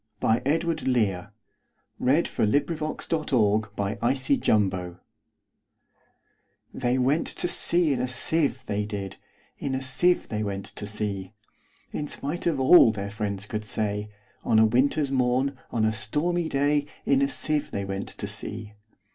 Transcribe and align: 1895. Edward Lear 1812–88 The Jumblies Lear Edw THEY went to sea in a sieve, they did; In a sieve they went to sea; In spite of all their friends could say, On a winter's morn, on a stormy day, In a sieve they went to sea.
1895. 0.21 0.87
Edward 0.87 0.95
Lear 0.95 1.31
1812–88 2.01 2.99
The 4.27 4.37
Jumblies 4.37 4.73
Lear 4.73 4.81
Edw 4.87 4.99
THEY 6.73 6.97
went 6.97 7.27
to 7.27 7.47
sea 7.47 7.93
in 7.93 8.01
a 8.01 8.07
sieve, 8.07 8.65
they 8.65 8.83
did; 8.83 9.17
In 9.59 9.75
a 9.75 9.83
sieve 9.83 10.27
they 10.29 10.41
went 10.41 10.65
to 10.65 10.87
sea; 10.87 11.33
In 11.91 12.07
spite 12.07 12.47
of 12.47 12.59
all 12.59 12.91
their 12.91 13.11
friends 13.11 13.45
could 13.45 13.63
say, 13.65 14.09
On 14.43 14.57
a 14.57 14.65
winter's 14.65 15.11
morn, 15.11 15.55
on 15.69 15.85
a 15.85 15.93
stormy 15.93 16.49
day, 16.49 16.87
In 17.05 17.21
a 17.21 17.29
sieve 17.29 17.69
they 17.69 17.85
went 17.85 18.07
to 18.07 18.25
sea. 18.25 18.73